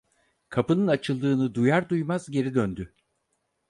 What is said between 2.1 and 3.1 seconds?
geri döndü.